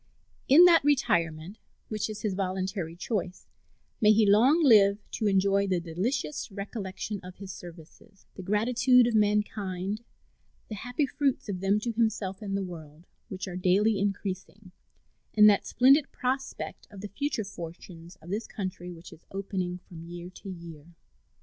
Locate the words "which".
1.87-2.09, 13.29-13.47, 18.91-19.13